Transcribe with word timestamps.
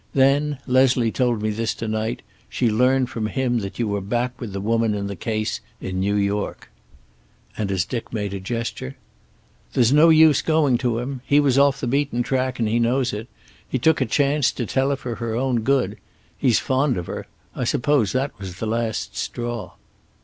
Then, 0.15 0.57
Leslie 0.65 1.11
told 1.11 1.43
me 1.43 1.51
this 1.51 1.75
to 1.75 1.87
night, 1.87 2.23
she 2.49 2.71
learned 2.71 3.11
from 3.11 3.27
him 3.27 3.59
that 3.59 3.77
you 3.77 3.87
were 3.87 4.01
back 4.01 4.41
with 4.41 4.51
the 4.51 4.59
woman 4.59 4.95
in 4.95 5.05
the 5.05 5.15
case, 5.15 5.61
in 5.79 5.99
New 5.99 6.15
York." 6.15 6.71
And, 7.55 7.71
as 7.71 7.85
Dick 7.85 8.11
made 8.11 8.33
a 8.33 8.39
gesture: 8.39 8.95
"There's 9.73 9.93
no 9.93 10.09
use 10.09 10.41
going 10.41 10.79
to 10.79 10.97
him. 10.97 11.21
He 11.23 11.39
was 11.39 11.59
off 11.59 11.79
the 11.79 11.85
beaten 11.85 12.23
track, 12.23 12.57
and 12.57 12.67
he 12.67 12.79
knows 12.79 13.13
it. 13.13 13.27
He 13.69 13.77
took 13.77 14.01
a 14.01 14.07
chance, 14.07 14.51
to 14.53 14.65
tell 14.65 14.89
her 14.89 14.95
for 14.95 15.13
her 15.17 15.35
own 15.35 15.59
good. 15.61 15.97
He's 16.35 16.57
fond 16.57 16.97
of 16.97 17.05
her. 17.05 17.27
I 17.55 17.63
suppose 17.63 18.11
that 18.11 18.31
was 18.39 18.55
the 18.55 18.65
last 18.65 19.15
straw." 19.15 19.73